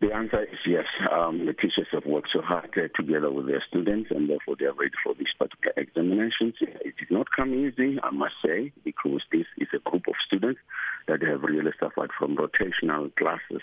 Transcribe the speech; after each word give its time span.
The 0.00 0.14
answer 0.14 0.44
is 0.44 0.58
yes. 0.66 0.86
Um, 1.12 1.44
the 1.44 1.52
teachers 1.52 1.88
have 1.92 2.06
worked 2.06 2.30
so 2.32 2.40
hard 2.40 2.70
uh, 2.74 2.88
together 2.96 3.30
with 3.30 3.46
their 3.46 3.62
students, 3.68 4.10
and 4.10 4.30
therefore 4.30 4.56
they 4.58 4.64
are 4.64 4.72
ready 4.72 4.94
for 5.04 5.12
these 5.12 5.28
particular 5.38 5.74
examinations. 5.76 6.54
It 6.58 6.96
did 6.96 7.10
not 7.10 7.30
come 7.30 7.52
easy, 7.52 7.98
I 8.02 8.10
must 8.10 8.32
say, 8.42 8.72
because 8.82 9.20
this 9.30 9.44
is 9.58 9.68
a 9.74 9.90
group 9.90 10.08
of 10.08 10.14
students 10.26 10.58
that 11.06 11.20
have 11.20 11.42
really 11.42 11.72
suffered 11.78 12.12
from 12.18 12.34
rotational 12.34 13.14
classes 13.16 13.60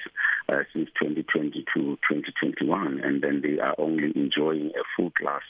uh, 0.48 0.62
since 0.74 0.90
2020 1.02 1.66
to 1.74 1.98
2021, 2.08 3.00
and 3.00 3.24
then 3.24 3.42
they 3.42 3.60
are 3.60 3.74
only 3.80 4.12
enjoying 4.16 4.68
a 4.80 4.84
full 4.96 5.10
class 5.10 5.42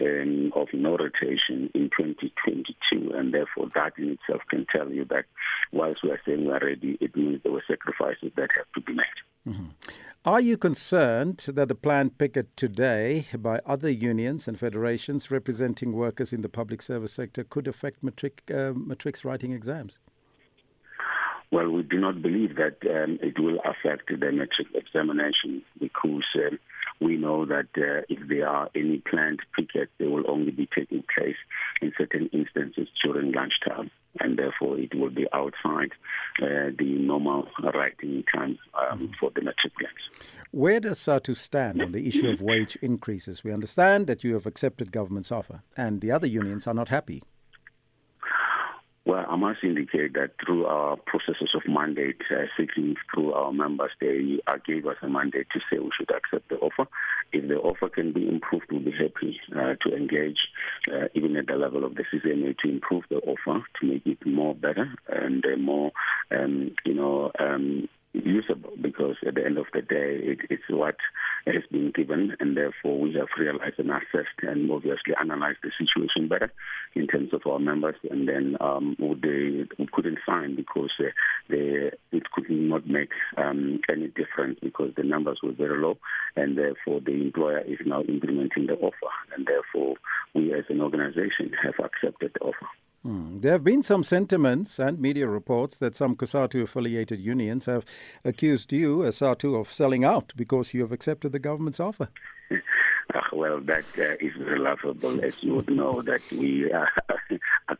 um, 0.00 0.50
of 0.56 0.68
no 0.72 0.96
rotation 0.96 1.68
in 1.74 1.90
2022, 1.94 3.12
and 3.14 3.34
therefore 3.34 3.68
that 3.74 3.92
in 3.98 4.16
itself 4.16 4.40
can 4.48 4.64
tell 4.72 4.90
you 4.90 5.04
that 5.04 5.26
whilst 5.72 6.02
we 6.02 6.10
are 6.10 6.20
saying 6.24 6.46
we 6.46 6.52
are 6.52 6.60
ready, 6.60 6.96
it 7.02 7.14
means 7.14 7.42
there 7.42 7.52
were 7.52 7.64
sacrifices 7.68 8.32
that 8.36 8.48
have 8.56 8.72
to 8.74 8.80
be 8.80 8.94
made. 8.94 9.04
Mm-hmm. 9.46 9.66
Are 10.24 10.40
you 10.40 10.56
concerned 10.56 11.44
that 11.48 11.66
the 11.66 11.74
planned 11.74 12.16
picket 12.16 12.56
today 12.56 13.26
by 13.36 13.60
other 13.66 13.90
unions 13.90 14.46
and 14.46 14.56
federations 14.56 15.32
representing 15.32 15.92
workers 15.92 16.32
in 16.32 16.42
the 16.42 16.48
public 16.48 16.80
service 16.80 17.12
sector 17.12 17.42
could 17.42 17.66
affect 17.66 18.04
matric, 18.04 18.48
uh, 18.54 18.72
matrix 18.72 19.24
writing 19.24 19.52
exams? 19.52 19.98
Well, 21.52 21.68
we 21.70 21.82
do 21.82 22.00
not 22.00 22.22
believe 22.22 22.56
that 22.56 22.78
um, 22.90 23.18
it 23.22 23.38
will 23.38 23.58
affect 23.60 24.08
the 24.08 24.32
matric 24.32 24.68
examination 24.74 25.62
because 25.78 26.24
um, 26.34 26.58
we 27.00 27.16
know 27.18 27.44
that 27.44 27.68
uh, 27.76 28.02
if 28.08 28.26
there 28.28 28.48
are 28.48 28.70
any 28.74 29.02
planned 29.08 29.40
pickets, 29.54 29.92
they 29.98 30.06
will 30.06 30.28
only 30.28 30.50
be 30.50 30.66
taking 30.74 31.04
place 31.14 31.36
in 31.82 31.92
certain 31.98 32.30
instances 32.32 32.88
during 33.04 33.32
lunchtime 33.32 33.90
and 34.20 34.38
therefore 34.38 34.78
it 34.78 34.94
will 34.94 35.10
be 35.10 35.26
outside 35.32 35.92
uh, 36.42 36.70
the 36.78 36.98
normal 37.00 37.46
writing 37.74 38.24
time 38.34 38.58
um, 38.74 38.98
mm-hmm. 38.98 39.06
for 39.18 39.30
the 39.34 39.40
matriculants. 39.40 40.26
Where 40.50 40.80
does 40.80 40.98
SADTU 40.98 41.36
stand 41.36 41.80
on 41.80 41.92
the 41.92 42.06
issue 42.06 42.28
of 42.28 42.42
wage 42.42 42.76
increases? 42.82 43.42
We 43.42 43.52
understand 43.52 44.06
that 44.06 44.22
you 44.22 44.34
have 44.34 44.44
accepted 44.44 44.92
government's 44.92 45.32
offer, 45.32 45.62
and 45.78 46.02
the 46.02 46.10
other 46.10 46.26
unions 46.26 46.66
are 46.66 46.74
not 46.74 46.90
happy. 46.90 47.22
Well, 49.12 49.26
I 49.28 49.36
must 49.36 49.62
indicate 49.62 50.14
that 50.14 50.30
through 50.42 50.64
our 50.64 50.96
processes 50.96 51.50
of 51.54 51.60
mandate 51.68 52.22
uh, 52.30 52.44
seeking 52.56 52.96
through 53.12 53.34
our 53.34 53.52
members, 53.52 53.90
they 54.00 54.38
uh, 54.46 54.56
gave 54.66 54.86
us 54.86 54.96
a 55.02 55.08
mandate 55.10 55.48
to 55.52 55.60
say 55.68 55.78
we 55.78 55.90
should 55.94 56.10
accept 56.10 56.48
the 56.48 56.56
offer. 56.56 56.88
If 57.30 57.46
the 57.46 57.56
offer 57.56 57.90
can 57.90 58.14
be 58.14 58.26
improved, 58.26 58.68
we'll 58.70 58.80
be 58.80 58.92
happy 58.92 59.38
uh, 59.54 59.74
to 59.82 59.94
engage, 59.94 60.38
uh, 60.90 61.08
even 61.12 61.36
at 61.36 61.46
the 61.46 61.56
level 61.56 61.84
of 61.84 61.94
the 61.94 62.04
CCMA, 62.04 62.56
to 62.60 62.70
improve 62.70 63.04
the 63.10 63.16
offer 63.16 63.62
to 63.80 63.86
make 63.86 64.06
it 64.06 64.24
more 64.24 64.54
better 64.54 64.90
and 65.08 65.44
uh, 65.44 65.58
more, 65.58 65.92
um, 66.30 66.74
you 66.86 66.94
know, 66.94 67.32
um, 67.38 67.90
usable 68.32 68.72
because 68.80 69.16
at 69.26 69.34
the 69.34 69.44
end 69.44 69.58
of 69.58 69.66
the 69.72 69.82
day, 69.82 70.18
it, 70.22 70.38
it's 70.50 70.62
what 70.68 70.96
has 71.46 71.62
been 71.70 71.92
given, 71.94 72.36
and 72.40 72.56
therefore 72.56 72.98
we 72.98 73.12
have 73.14 73.28
realized 73.38 73.78
and 73.78 73.90
assessed 73.90 74.38
and 74.42 74.70
obviously 74.70 75.14
analyzed 75.20 75.58
the 75.62 75.70
situation 75.78 76.28
better 76.28 76.52
in 76.94 77.06
terms 77.06 77.32
of 77.32 77.42
our 77.46 77.58
members, 77.58 77.96
and 78.10 78.28
then 78.28 78.56
um, 78.60 78.96
they 78.98 79.66
we 79.78 79.88
couldn't 79.92 80.18
sign 80.26 80.56
because 80.56 80.90
uh, 81.00 81.04
they, 81.48 81.90
it 82.12 82.30
could 82.32 82.48
not 82.50 82.86
make 82.86 83.10
um, 83.36 83.80
any 83.90 84.08
difference 84.08 84.58
because 84.62 84.92
the 84.96 85.02
numbers 85.02 85.40
were 85.42 85.52
very 85.52 85.80
low, 85.80 85.98
and 86.36 86.56
therefore 86.56 87.00
the 87.00 87.12
employer 87.12 87.60
is 87.60 87.78
now 87.84 88.02
implementing 88.02 88.66
the 88.66 88.74
offer, 88.74 89.12
and 89.34 89.46
therefore 89.46 89.96
we 90.34 90.52
as 90.52 90.64
an 90.68 90.80
organization 90.80 91.52
have 91.62 91.74
accepted 91.84 92.32
the 92.34 92.40
offer. 92.40 92.68
Hmm. 93.02 93.38
There 93.38 93.52
have 93.52 93.64
been 93.64 93.82
some 93.82 94.04
sentiments 94.04 94.78
and 94.78 95.00
media 95.00 95.26
reports 95.26 95.76
that 95.78 95.96
some 95.96 96.14
COSATU 96.14 96.62
affiliated 96.62 97.18
unions 97.18 97.66
have 97.66 97.84
accused 98.24 98.72
you, 98.72 99.04
as 99.04 99.18
SADTU, 99.18 99.60
of 99.60 99.72
selling 99.72 100.04
out 100.04 100.32
because 100.36 100.72
you 100.72 100.82
have 100.82 100.92
accepted 100.92 101.32
the 101.32 101.40
government's 101.40 101.80
offer. 101.80 102.08
well, 103.32 103.60
that 103.60 103.84
uh, 103.98 104.14
is 104.20 104.32
laughable, 104.38 105.24
as 105.24 105.42
you 105.42 105.54
would 105.54 105.70
know, 105.70 106.00
that 106.02 106.22
we 106.30 106.70
uh, 106.72 106.86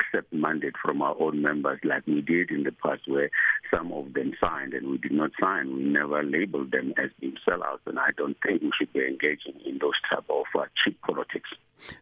accept 0.02 0.32
mandate 0.32 0.74
from 0.82 1.02
our 1.02 1.14
own 1.20 1.42
members 1.42 1.80
like 1.84 2.06
we 2.06 2.20
did 2.20 2.50
in 2.50 2.64
the 2.64 2.72
past 2.72 3.02
where 3.06 3.30
some 3.70 3.92
of 3.92 4.12
them 4.14 4.32
signed 4.40 4.74
and 4.74 4.88
we 4.90 4.98
did 4.98 5.12
not 5.12 5.30
sign. 5.40 5.74
We 5.76 5.84
never 5.84 6.22
labeled 6.22 6.72
them 6.72 6.94
as 6.96 7.10
being 7.20 7.36
sellouts, 7.46 7.86
and 7.86 7.98
I 7.98 8.10
don't 8.16 8.36
think 8.42 8.62
we 8.62 8.70
should 8.78 8.92
be 8.92 9.06
engaging 9.06 9.60
in 9.64 9.78
those 9.78 9.94
type 10.10 10.24
of 10.28 10.44
uh, 10.58 10.64
cheap 10.82 11.00
politics. 11.02 11.50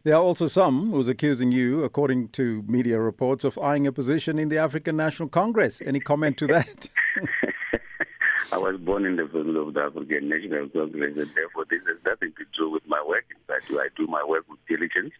There 0.03 0.15
are 0.15 0.21
also 0.21 0.47
some 0.47 0.91
who's 0.91 1.07
accusing 1.07 1.51
you, 1.51 1.83
according 1.83 2.29
to 2.29 2.63
media 2.67 2.99
reports, 2.99 3.43
of 3.43 3.57
eyeing 3.57 3.87
a 3.87 3.91
position 3.91 4.37
in 4.37 4.49
the 4.49 4.57
African 4.57 4.95
National 4.95 5.27
Congress. 5.27 5.81
Any 5.83 5.99
comment 5.99 6.37
to 6.37 6.47
that? 6.47 6.89
I 8.53 8.57
was 8.57 8.75
born 8.81 9.05
in 9.05 9.15
the 9.15 9.23
middle 9.25 9.65
of 9.65 9.73
the 9.73 9.81
African 9.81 10.27
National 10.27 10.67
Congress, 10.69 11.17
and 11.17 11.29
therefore 11.35 11.65
this 11.69 11.79
has 11.87 11.97
nothing 12.05 12.33
to 12.37 12.45
do 12.57 12.69
with 12.69 12.83
my 12.85 13.01
work. 13.07 13.23
In 13.31 13.37
fact, 13.47 13.71
I 13.71 13.87
do 13.95 14.07
my 14.07 14.23
work 14.27 14.45
with 14.49 14.59
diligence, 14.67 15.13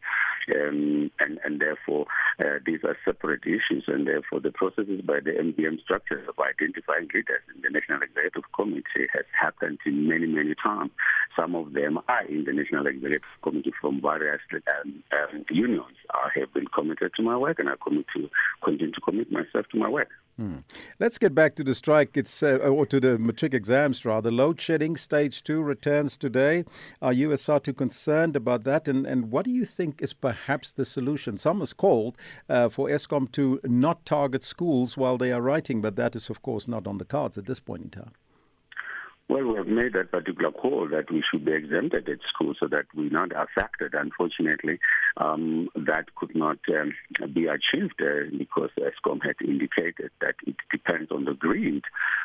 um, 0.54 1.10
and 1.20 1.40
and 1.46 1.62
therefore 1.62 2.08
uh, 2.42 2.60
these 2.66 2.80
are 2.84 2.98
separate 3.06 3.44
issues, 3.46 3.84
and 3.88 4.08
therefore 4.08 4.40
the 4.40 4.52
processes 4.52 5.02
by 5.02 5.20
the 5.20 5.32
MDM 5.32 5.80
structures 5.82 6.28
of 6.28 6.36
identifying 6.40 7.08
leaders 7.14 7.42
in 7.54 7.62
the 7.62 7.70
National 7.70 8.02
Executive 8.02 8.44
Committee 8.56 9.08
has 9.14 9.26
happened 9.40 9.78
in 9.86 10.08
many 10.08 10.26
many 10.26 10.56
times. 10.56 10.92
Some 11.36 11.56
of 11.56 11.74
them 11.74 12.00
are 12.08 12.26
in 12.26 12.46
the 12.46 12.54
National 12.54 12.88
Executive 12.88 13.22
Committee 13.44 13.74
from 13.80 14.02
various 14.02 14.42
um, 14.54 15.04
um, 15.14 15.46
unions. 15.50 15.96
I 16.14 16.30
have 16.40 16.54
been 16.54 16.68
committed 16.68 17.12
to 17.16 17.22
my 17.22 17.38
work, 17.38 17.60
and 17.60 17.70
I 17.70 17.74
commit 17.84 18.06
to 18.16 18.30
continue 18.64 18.94
to 18.94 19.02
commit 19.02 19.32
myself 19.32 19.68
to 19.72 19.78
my 19.78 19.90
work. 19.90 20.10
Hmm. 20.42 20.58
Let's 21.00 21.20
get 21.20 21.36
back 21.36 21.54
to 21.58 21.64
the 21.64 21.76
strike. 21.76 22.18
It's 22.18 22.42
uh, 22.42 22.58
or 22.58 22.88
to 22.88 23.00
the 23.00 23.20
matric 23.20 23.54
exams 23.54 24.04
rather. 24.06 24.32
Load 24.32 24.60
shedding 24.60 24.98
stage 24.98 25.44
two 25.44 25.62
returns 25.62 26.18
today. 26.18 26.66
Are 27.00 27.14
you 27.14 27.32
as 27.32 27.44
SADTU 27.44 27.78
concerned 27.78 28.36
about 28.36 28.64
that? 28.64 28.88
And 28.88 29.06
and 29.06 29.32
what 29.32 29.46
do 29.46 29.52
you 29.52 29.66
think 29.66 30.02
is 30.02 30.14
perhaps 30.14 30.74
the 30.74 30.84
solution? 30.84 31.38
Some 31.38 31.60
has 31.60 31.74
called 31.74 32.18
uh, 32.50 32.70
for 32.70 32.88
Eskom 32.88 33.32
to 33.34 33.60
not 33.66 34.04
target 34.04 34.44
schools 34.44 34.98
while 34.98 35.20
they 35.20 35.32
are 35.32 35.44
writing, 35.44 35.80
but 35.80 35.96
that 35.98 36.16
is 36.16 36.28
of 36.32 36.42
course 36.42 36.68
not 36.68 36.88
on 36.88 36.98
the 36.98 37.06
cards 37.06 37.38
at 37.38 37.46
this 37.46 37.60
point 37.60 37.84
in 37.84 37.90
time. 37.92 38.14
Well, 39.32 39.46
we 39.46 39.56
have 39.56 39.68
made 39.68 39.94
that 39.94 40.12
particular 40.12 40.52
call 40.52 40.90
that 40.90 41.10
we 41.10 41.24
should 41.24 41.46
be 41.46 41.54
exempted 41.54 42.10
at 42.10 42.18
school 42.28 42.54
so 42.60 42.68
that 42.68 42.84
we're 42.94 43.10
not 43.10 43.32
affected. 43.32 43.94
Unfortunately, 43.94 44.78
um, 45.16 45.70
that 45.74 46.14
could 46.16 46.36
not 46.36 46.58
um, 46.68 46.92
be 47.34 47.48
achieved 47.48 48.02
uh, 48.02 48.28
because 48.38 48.72
Eskom 48.78 49.24
had 49.24 49.36
indicated 49.40 50.12
that 50.20 50.36
it 50.46 50.58
depends 50.70 51.12
on 51.12 51.24
the 51.24 51.34
grid, 51.34 51.82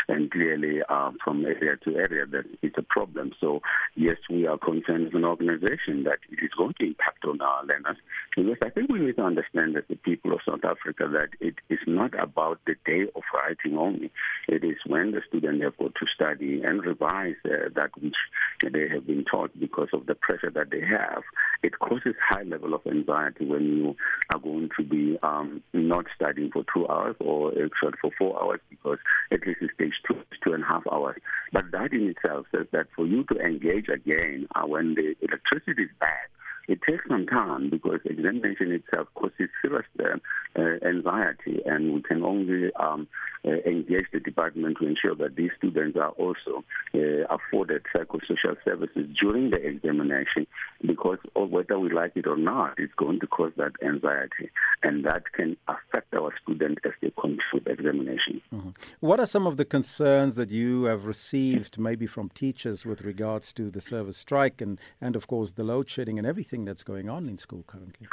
and 0.09 0.33
clearly 0.33 0.81
uh, 0.89 1.13
from 1.23 1.45
area 1.45 1.77
to 1.85 1.95
area 1.95 2.27
that 2.27 2.45
it's 2.61 2.77
a 2.77 2.83
problem. 2.83 3.31
So, 3.41 3.61
yes, 3.95 4.17
we 4.29 4.49
are 4.49 4.59
concerned 4.59 5.07
as 5.07 5.15
an 5.15 5.25
organization 5.25 6.03
that 6.05 6.19
it 6.29 6.45
is 6.45 6.51
going 6.59 6.75
to 6.81 6.87
impact 6.87 7.25
on 7.25 7.41
our 7.41 7.65
learners. 7.65 7.99
Because 8.35 8.57
I 8.63 8.71
think 8.71 8.91
we 8.91 8.99
need 8.99 9.17
to 9.17 9.23
understand 9.23 9.77
that 9.77 9.87
the 9.87 9.95
people 9.95 10.33
of 10.33 10.41
South 10.45 10.65
Africa 10.65 11.09
that 11.13 11.29
it 11.39 11.55
is 11.69 11.79
not 11.87 12.19
about 12.21 12.59
the 12.67 12.75
day 12.85 13.03
of 13.15 13.23
writing 13.33 13.79
only. 13.79 14.11
It 14.49 14.65
is 14.65 14.77
when 14.87 15.13
the 15.13 15.23
student 15.29 15.63
have 15.63 15.77
got 15.77 15.95
to 15.95 16.07
study 16.13 16.63
and 16.65 16.85
revise 16.99 17.35
uh, 17.45 17.69
that 17.75 17.91
which 18.01 18.15
they 18.63 18.89
have 18.89 19.07
been 19.07 19.25
taught 19.25 19.51
because 19.59 19.89
of 19.93 20.07
the 20.07 20.15
pressure 20.15 20.51
that 20.51 20.71
they 20.71 20.81
have. 20.81 21.23
It 21.63 21.79
causes 21.79 22.15
high 22.23 22.43
level 22.43 22.75
of 22.75 22.87
anxiety 22.87 23.45
when 23.45 23.65
you 23.65 23.97
are 24.33 24.41
going 24.41 24.71
to 24.77 24.85
be 24.85 25.19
um, 25.23 25.63
not 25.73 26.07
studying 26.15 26.51
for 26.53 26.65
two 26.73 26.87
hours 26.89 27.17
or 27.21 27.51
actually 27.51 27.99
for 28.01 28.11
four 28.19 28.43
hours 28.43 28.61
because 28.71 28.99
at 29.33 29.47
least 29.47 29.61
it 29.63 29.71
takes 29.79 29.97
two, 30.07 30.21
two 30.45 30.53
and 30.53 30.65
a 30.65 30.67
half 30.67 30.83
hours. 30.91 31.17
But 31.53 31.71
that 31.73 31.93
in 31.93 32.09
itself 32.09 32.47
says 32.53 32.67
that 32.73 32.87
for 32.95 33.07
you 33.07 33.25
to 33.25 33.39
engage 33.39 33.89
again 33.89 34.49
uh, 34.55 34.67
when 34.67 34.95
the 34.95 35.15
electricity 35.21 35.85
is 35.85 35.91
bad, 36.01 36.29
it 36.69 36.81
takes 36.89 37.05
some 37.09 37.27
time 37.27 37.71
because 37.71 38.01
examination 38.05 38.73
itself 38.73 39.09
causes 39.15 39.49
serious 39.63 39.87
uh, 40.01 40.17
uh, 40.59 40.87
anxiety, 40.87 41.61
and 41.67 41.95
we 41.95 42.03
can 42.03 42.23
only 42.23 42.71
um, 42.75 43.07
uh, 43.47 43.51
engage 43.67 44.07
the 44.13 44.21
department 44.21 44.77
to 44.81 44.87
ensure 44.87 45.15
that 45.15 45.37
these 45.37 45.51
students 45.59 45.97
are 45.97 46.11
also 46.11 46.65
uh, 46.95 46.99
afforded 47.31 47.83
psychosocial 47.95 48.57
services 48.65 49.07
during 49.21 49.51
the 49.51 49.57
examination 49.57 50.47
because 50.85 51.19
whether 51.35 51.79
we 51.79 51.91
like 51.91 52.13
it 52.17 52.27
or 52.27 52.37
not, 52.37 52.75
it's 52.79 52.95
going 52.95 53.21
to 53.21 53.27
cause 53.27 53.53
that 53.57 53.73
anxiety, 53.85 54.51
and 54.83 55.05
that 55.05 55.33
can 55.33 55.57
affect 55.69 56.13
our 56.15 56.33
students 56.43 56.81
as 56.85 56.93
they 57.01 57.13
come 57.21 57.39
through 57.51 57.61
the 57.61 57.71
examination. 57.71 58.41
Mm-hmm. 58.53 58.71
What 59.01 59.21
are 59.21 59.27
some 59.27 59.47
of 59.47 59.57
the 59.57 59.65
concerns 59.65 60.35
that 60.37 60.51
you 60.51 60.85
have 60.85 61.07
received, 61.07 61.79
maybe 61.79 62.07
from 62.07 62.31
teachers, 62.31 62.85
with 62.85 63.03
regards 63.03 63.53
to 63.55 63.71
the 63.71 63.81
service 63.81 64.17
strike 64.17 64.61
and, 64.61 64.79
and 65.01 65.15
of 65.15 65.27
course, 65.27 65.53
the 65.53 65.65
load 65.65 65.89
shedding 65.89 66.19
and 66.19 66.27
everything 66.27 66.56
that's 66.65 66.83
going 66.83 67.09
on 67.09 67.29
in 67.29 67.39
school 67.39 67.65
currently? 67.67 68.09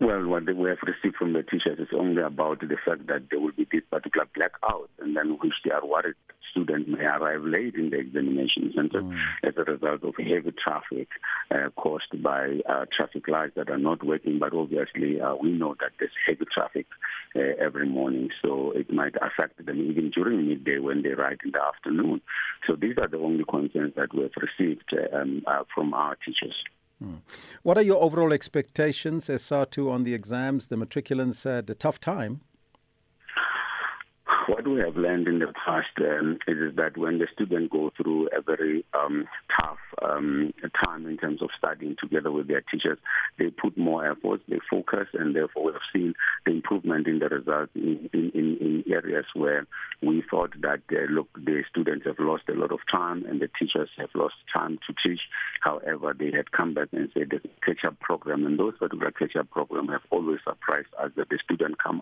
Well, 0.00 0.26
what 0.26 0.44
we 0.44 0.68
have 0.68 0.78
received 0.86 1.16
from 1.16 1.32
the 1.32 1.42
teachers 1.42 1.78
is 1.80 1.88
only 1.92 2.22
about 2.22 2.60
the 2.60 2.76
fact 2.84 3.08
that 3.08 3.30
there 3.30 3.40
will 3.40 3.52
be 3.52 3.66
this 3.70 3.82
particular 3.90 4.28
blackout, 4.32 4.90
and 5.00 5.16
then 5.16 5.38
which 5.40 5.54
they 5.64 5.72
are 5.72 5.84
worried 5.84 6.14
students 6.50 6.88
may 6.88 7.04
arrive 7.04 7.42
late 7.44 7.74
in 7.74 7.90
the 7.90 7.98
examination 7.98 8.72
center 8.74 9.02
mm. 9.02 9.16
as 9.44 9.54
a 9.56 9.64
result 9.70 10.02
of 10.02 10.14
heavy 10.16 10.52
traffic 10.62 11.08
uh, 11.50 11.70
caused 11.76 12.22
by 12.22 12.58
uh, 12.68 12.84
traffic 12.96 13.28
lights 13.28 13.54
that 13.56 13.70
are 13.70 13.78
not 13.78 14.04
working. 14.04 14.38
But 14.38 14.54
obviously, 14.54 15.20
uh, 15.20 15.34
we 15.36 15.50
know 15.50 15.74
that 15.80 15.92
there's 15.98 16.12
heavy 16.26 16.44
traffic 16.52 16.86
uh, 17.36 17.40
every 17.60 17.88
morning, 17.88 18.30
so 18.42 18.72
it 18.72 18.92
might 18.92 19.14
affect 19.16 19.64
them 19.64 19.80
even 19.80 20.10
during 20.10 20.48
midday 20.48 20.78
when 20.78 21.02
they 21.02 21.10
ride 21.10 21.38
in 21.44 21.52
the 21.52 21.60
afternoon. 21.62 22.20
So 22.66 22.76
these 22.76 22.96
are 22.98 23.08
the 23.08 23.18
only 23.18 23.44
concerns 23.44 23.94
that 23.96 24.14
we 24.14 24.22
have 24.22 24.32
received 24.36 24.94
um, 25.12 25.42
uh, 25.46 25.64
from 25.74 25.94
our 25.94 26.16
teachers. 26.24 26.54
Hmm. 27.02 27.16
What 27.62 27.78
are 27.78 27.82
your 27.82 28.02
overall 28.02 28.32
expectations, 28.32 29.28
SR2, 29.28 29.90
on 29.90 30.04
the 30.04 30.14
exams? 30.14 30.66
The 30.66 30.76
matriculants 30.76 31.44
had 31.44 31.70
a 31.70 31.74
tough 31.74 32.00
time 32.00 32.40
what 34.48 34.66
we 34.66 34.80
have 34.80 34.96
learned 34.96 35.28
in 35.28 35.38
the 35.40 35.52
past 35.64 35.88
um, 36.00 36.38
is, 36.48 36.56
is, 36.56 36.76
that 36.76 36.96
when 36.96 37.18
the 37.18 37.26
students 37.34 37.70
go 37.70 37.92
through 37.96 38.28
a 38.28 38.40
very 38.40 38.84
um, 38.94 39.28
tough 39.60 39.78
um, 40.02 40.54
time 40.84 41.06
in 41.06 41.18
terms 41.18 41.42
of 41.42 41.50
studying 41.58 41.96
together 42.00 42.32
with 42.32 42.48
their 42.48 42.62
teachers, 42.62 42.98
they 43.38 43.50
put 43.50 43.76
more 43.76 44.10
effort, 44.10 44.40
they 44.48 44.58
focus, 44.70 45.06
and 45.12 45.36
therefore 45.36 45.66
we 45.66 45.72
have 45.72 45.82
seen 45.92 46.14
the 46.46 46.52
improvement 46.52 47.06
in 47.06 47.18
the 47.18 47.28
results 47.28 47.70
in, 47.74 48.08
in, 48.14 48.30
in 48.34 48.84
areas 48.90 49.26
where 49.34 49.66
we 50.02 50.22
thought 50.30 50.52
that 50.62 50.80
uh, 50.92 51.12
look, 51.12 51.28
the 51.34 51.62
students 51.70 52.06
have 52.06 52.18
lost 52.18 52.44
a 52.48 52.52
lot 52.52 52.72
of 52.72 52.78
time 52.90 53.24
and 53.26 53.40
the 53.40 53.48
teachers 53.58 53.90
have 53.98 54.10
lost 54.14 54.34
time 54.52 54.78
to 54.86 54.94
teach. 55.06 55.20
However, 55.60 56.14
they 56.18 56.30
had 56.34 56.52
come 56.52 56.72
back 56.72 56.88
and 56.92 57.10
said 57.12 57.30
the 57.30 57.40
catch-up 57.64 58.00
program, 58.00 58.46
and 58.46 58.58
those 58.58 58.78
particular 58.78 59.10
catch-up 59.10 59.50
programs 59.50 59.90
have 59.90 60.02
always 60.10 60.38
surprised 60.44 60.88
us 60.98 61.10
that 61.16 61.28
the 61.28 61.38
students 61.44 61.78
come 61.84 62.00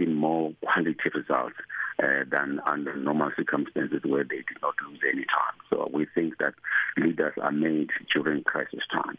even 0.00 0.14
more 0.14 0.52
quality 0.62 0.96
results 1.14 1.56
uh, 2.02 2.24
than 2.30 2.60
under 2.66 2.94
normal 2.96 3.30
circumstances 3.36 4.00
where 4.04 4.24
they 4.24 4.36
did 4.36 4.60
not 4.62 4.74
lose 4.88 5.00
any 5.10 5.24
time. 5.24 5.56
So 5.70 5.88
we 5.92 6.06
think 6.14 6.38
that 6.38 6.54
leaders 6.96 7.34
are 7.40 7.52
made 7.52 7.90
during 8.14 8.44
crisis 8.44 8.82
times. 8.92 9.18